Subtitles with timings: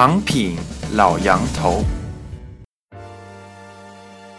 [0.00, 0.56] 长品
[0.94, 1.82] 老杨头，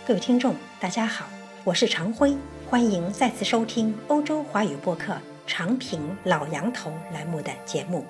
[0.07, 1.25] 各位听众，大家好，
[1.66, 2.34] 我是常辉，
[2.70, 8.06] 欢迎再次收听欧洲华语播客长品老杨头栏目的节目。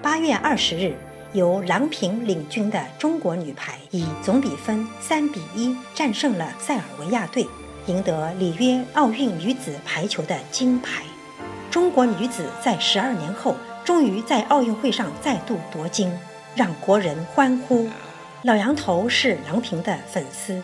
[0.00, 0.96] 八月二十日，
[1.34, 7.46] 由郎平领军的中国女排以总比分三比一战胜了塞尔维亚队，
[7.84, 11.02] 赢得里约奥运女子排球的金牌。
[11.70, 13.54] 中国女子在十二年后。
[13.84, 16.12] 终于在奥运会上再度夺金，
[16.54, 17.88] 让国人欢呼。
[18.42, 20.62] 老杨头是郎平的粉丝，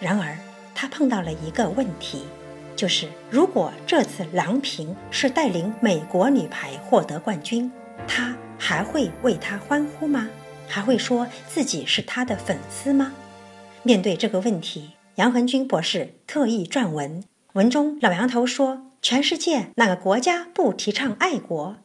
[0.00, 0.36] 然而
[0.74, 2.24] 他碰到了一个问题，
[2.74, 7.70] 就是如果这次郎平是带领美国女排获得冠军，
[8.06, 10.28] 他还会为她欢呼吗？
[10.68, 13.12] 还会说自己是她的粉丝吗？
[13.82, 17.22] 面对这个问题，杨恒军博士特意撰文，
[17.54, 21.76] 文中老杨头说：全世界哪个国家不提倡爱国？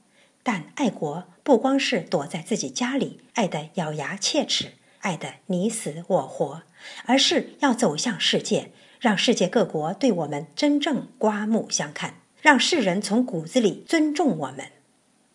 [0.45, 6.61] 但爱国不光是躲在自己家里，爱得咬牙切齿，爱得你死我活，
[7.07, 14.67] 而是要走向世界，让世界各国对我们真正刮目相看，让世人从骨子里尊重我们。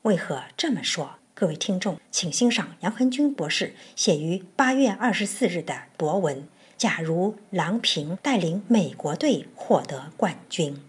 [0.02, 1.17] 为何这么说？
[1.34, 10.80] 各位听众，请欣赏杨恒军博士写于八月二十四日的博文：假如郎平带领美国队获得冠军。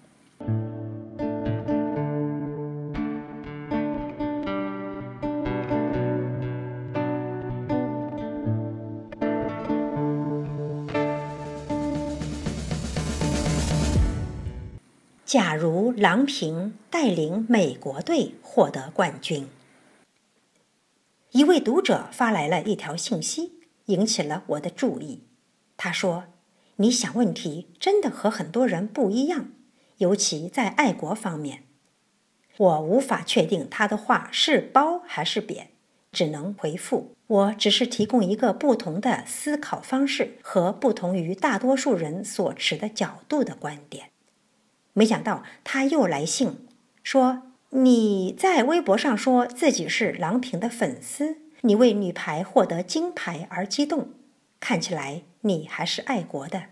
[15.31, 19.47] 假如郎平带领美国队获得冠军，
[21.31, 23.53] 一位读者发来了一条信息，
[23.85, 25.23] 引起了我的注意。
[25.77, 26.25] 他说
[26.75, 29.51] ：“你想问题真的和很多人不一样，
[29.99, 31.63] 尤其在爱国方面。”
[32.59, 35.69] 我无法确定他的话是褒还是贬，
[36.11, 44.09] 只能回复：我只是提供一个不同的思考方式和不同于大多数人所持的角度的观点。
[44.93, 46.67] 没想到他又来信，
[47.01, 54.09] 说你在微博上说自己是郎平的粉丝，你为女排获得金牌而激动，
[54.59, 56.63] 看起来你还是爱国的。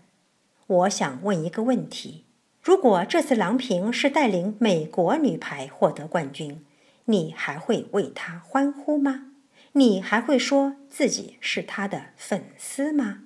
[0.66, 2.24] 我想问一个问题：
[2.62, 6.64] 如果这次郎平是带领美国女排获得冠军，
[7.06, 9.32] 你还会为她欢呼吗？
[9.72, 13.20] 你还会说自己是她的粉丝吗？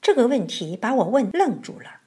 [0.00, 2.00] 这个问题把我问愣住了。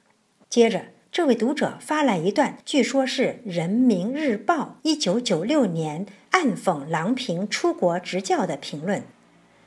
[0.48, 0.95] 接着。
[1.12, 9.02] 这位读者发来一段，据说是《人民日报》一九九六年暗讽郎平出国执教的评论。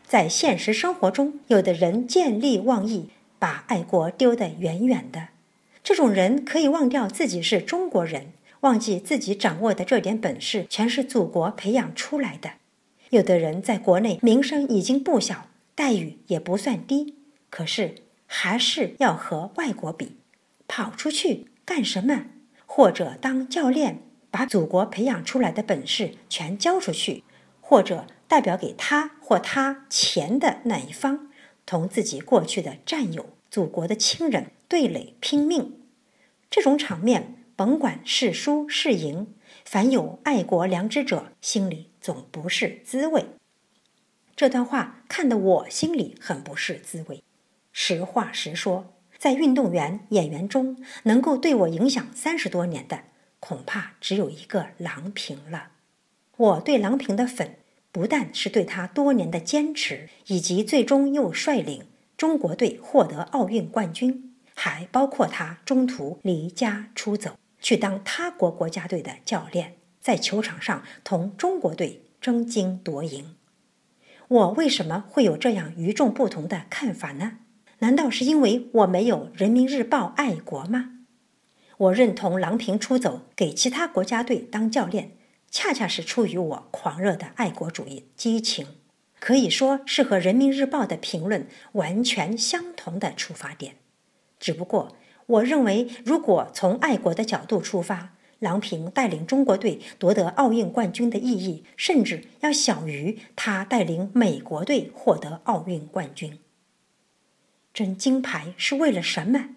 [0.08, 5.30] 在现实生活中，有的人见利忘义，把爱国丢得远远的。
[5.84, 8.28] 这种人可以忘掉自己是中国人，
[8.62, 12.52] 忘记自己掌握的这点本事全是祖国培养出来的。
[13.10, 17.16] 有的人在国内名声已经不小，待遇也不算低，
[17.50, 17.96] 可是
[18.28, 20.19] 还是要和外国比。
[20.70, 22.28] 跑出去干什么？
[22.68, 27.24] 或者当教练，把祖国培养出来的本事全交出去；
[27.60, 31.32] 或者代表给他或他钱的那一方，
[31.66, 35.82] 同自己过去的战友、祖国的亲人对垒拼命。
[36.52, 39.34] 这种场面，甭管是输是赢，
[39.66, 43.26] 凡有爱国良知者，心里总不是滋味。
[44.36, 47.24] 这段话看得我心里很不是滋味。
[47.74, 48.94] 实话实说。
[49.20, 53.02] 在运动员、演员中，能够对我影响三十多年的，
[53.42, 55.72] 恐怕只有一个郎平了。
[56.38, 57.58] 我对郎平的粉，
[57.92, 61.84] 不但是对他多年的坚持，以及最终又率领
[62.16, 73.36] 中国队获得奥运冠军，还包括他中途离家出走，去当他国国家队的教练，在球场上同中国队争金夺银。
[74.30, 77.40] 我为什么会有这样与众不同的看法呢？
[77.80, 80.96] 难道是因为我没有《人民日报》爱国吗？
[81.78, 85.14] 我认同郎平出走给其他国家队当教练，
[85.50, 88.68] 恰恰是出于我狂热的爱国主义激情，
[89.22, 93.76] 可以说是和《人民日报》的评论完全相同的出发点。
[94.42, 106.40] 只不过，我认为如果从爱国的角度出发，郎平带领中国队夺得奥运冠军的意义，甚至要小于他带领美国队获得奥运冠军。
[107.74, 109.50] 争金牌是为了什么？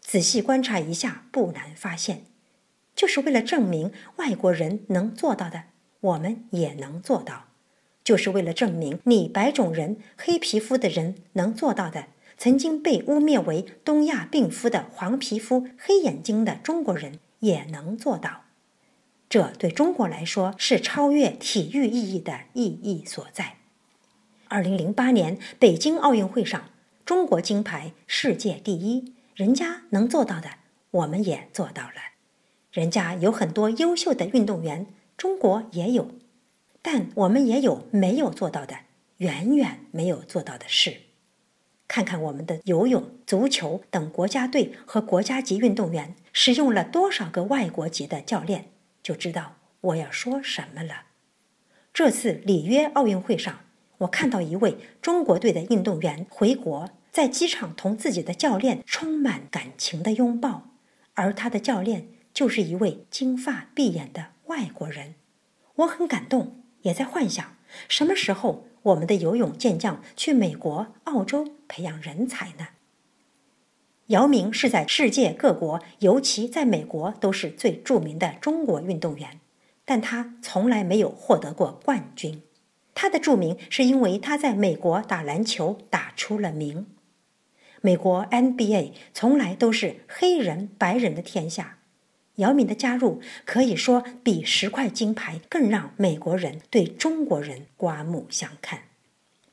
[0.00, 2.24] 仔细观察一下，不难发现，
[2.96, 5.64] 就是为了证明外国人能做到的，
[6.00, 7.48] 我们也能做到；
[8.02, 12.06] 就是为了证明你白种人、黑皮肤的人能做到的，
[12.38, 18.44] 曾经被污蔑为东亚病夫的黄皮肤、黑眼睛的中国人也能做到。
[19.28, 23.56] 这对中国来说是超越体育意义的意义所在。
[24.48, 26.70] 二零零八年北京奥运会上，
[27.08, 30.50] 中国金牌世界第一，人家能做到的，
[30.90, 31.94] 我们也做到了。
[32.70, 36.10] 人家有很多优秀的运动员，中国也有，
[36.82, 38.80] 但我们也有没有做到的，
[39.16, 40.98] 远远没有做到的事。
[41.86, 48.66] 看看我们的游泳、足球等国家队和国家级运动员使用了多少个外国籍的教练，
[49.02, 51.04] 就知道我要说什么了。
[51.94, 53.60] 这次里约奥运会上。
[53.98, 56.88] 我看到一位中国队的运动员回国，
[57.18, 60.68] 在机场同自己的教练充满感情的拥抱，
[61.14, 65.16] 而他的教练就是一位金发碧眼的外国人。
[65.78, 67.56] 我很感动，也在幻想
[67.88, 72.68] 什么时候我们的游泳健将去美国、澳洲培养人才呢？
[74.06, 79.40] 姚明是在世界各国，尤其在美国都是最著名的中国运动员，
[79.84, 82.42] 但他从来没有获得过冠军。
[82.94, 86.86] 他的著名是因为他在美国打篮球打出了名。
[87.80, 91.78] 美国 NBA 从来都是黑人白人的天下，
[92.36, 98.80] 姚明的加入可以说比十块金牌更让美国人对中国人刮目相看。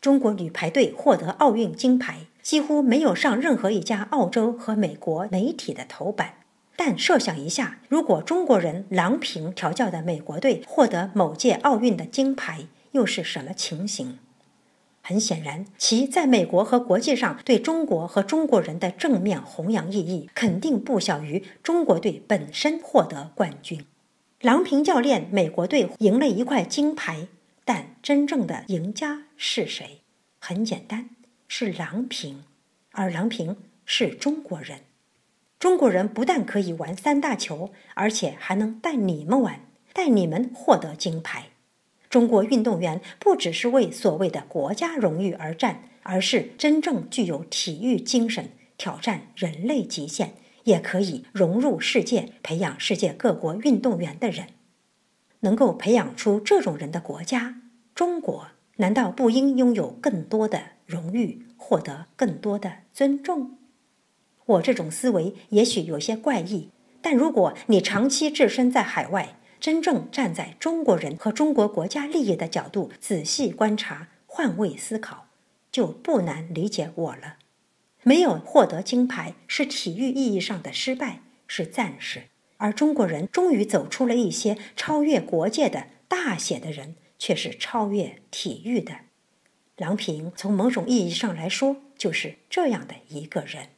[0.01, 6.36] 中国女排队获得奥运金牌，几乎没有上任何一家澳洲和美国媒体的头版。
[6.75, 14.19] 但设想一下，如果中国人郎平调教的美国队获得某届奥运的金牌，又是什么情形？
[15.07, 23.86] 很显然，其在美国和国际上对中国和中国人的正面弘扬意义，肯定不小于中国队本身获得冠军。
[24.42, 27.28] 郎平教练美国队赢了一块金牌，
[27.63, 30.02] 但真正的赢家是谁？
[30.40, 31.12] 很简单，
[31.48, 32.44] 是郎平，
[32.90, 34.80] 而郎平是中国人。
[35.60, 39.60] 中国人不但可以玩三大球，而且还能带你们玩，
[39.94, 41.50] 带你们获得金牌。
[42.16, 54.48] 中国运动员不只是为所谓的国家荣誉而战，而是真正具有体育精神、挑战人类极限，也可以融入世界、培养世界各国运动员的人。
[55.42, 57.58] 能够培养出这种人的国家，
[57.94, 58.48] 中国
[58.78, 63.58] 难道不应拥有更多的荣誉，获得更多的尊重？
[64.46, 66.70] 我这种思维也许有些怪异，
[67.02, 75.26] 但如果你长期置身在海外，真正站在中国人和中国国家利益的角度仔细观察、换位思考，
[75.72, 77.38] 就不难理解我了。
[78.04, 82.26] 没有获得金牌是体育意义上的失败，是暂时；
[82.58, 88.98] 而中国人终于走出了一些超越国界的大写的人，却是超越体育的。
[89.78, 93.70] 郎平从某种意义上来说，就是这样的一个人。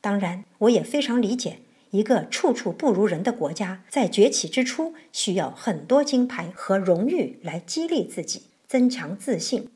[0.00, 1.60] 当然，我也非常理解。
[1.90, 9.70] 一个处处不如人的国家，在崛起之初需要很多金牌和荣誉来激励自己、增强自信。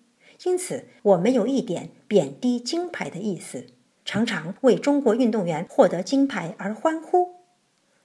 [0.44, 3.66] 因此，我没有一点贬低金牌的意思，
[4.04, 7.36] 常常为中国运动员获得金牌而欢呼。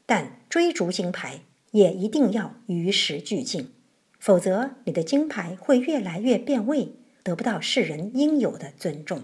[0.06, 3.72] 但追逐金牌也一定要与时俱进，
[4.20, 6.94] 否则你的金牌会越来越变味，
[7.24, 9.24] 得不到世人应有的尊重。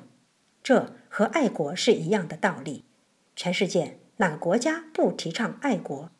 [0.61, 2.83] 这和爱国是一样的道理。
[3.35, 3.97] 全世界。
[4.17, 6.11] 哪个国家不提倡爱国？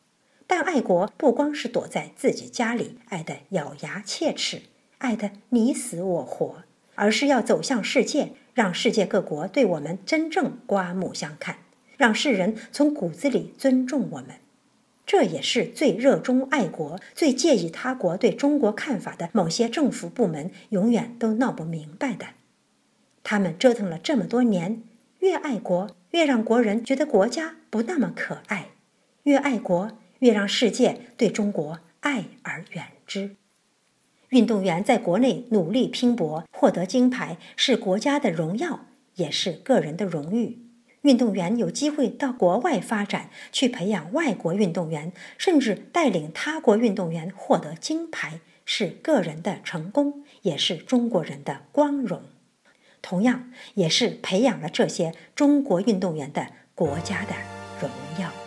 [0.46, 4.62] 但爱国不光是躲在自己家里爱得咬牙切齿、
[4.98, 6.64] 爱得你死我活，
[6.96, 11.58] 而是要走向世界，让世界各国对我们真正刮目相看，
[11.96, 14.36] 让世人从骨子里尊重我们。
[15.06, 22.26] 这也是最热衷爱国、最介意他国对中国看法的某些政府部门永远都闹不明白的。
[23.22, 24.82] 他们折腾了这么多年，
[25.20, 25.90] 越爱国。
[26.10, 28.68] 越让国人觉得国家不那么可爱，
[29.24, 33.34] 越爱国越让世界对中国爱而远之。
[34.28, 40.60] 运动员在国内努力拼搏，获得金牌是国家的荣耀，也是个人的荣誉。
[41.02, 52.22] 运动员有机会到国外发展，去培养外国运动员，甚至带领他国运动员获得金牌，是个人的成功，也是中国人的光荣。
[53.02, 57.34] 同样，也是培养了这些中国运动员的国家的
[57.88, 58.43] 荣耀。